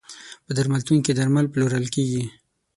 په 0.45 0.51
درملتون 0.57 0.97
کې 1.05 1.11
درمل 1.17 1.45
پلورل 1.53 1.85
کیږی. 1.95 2.23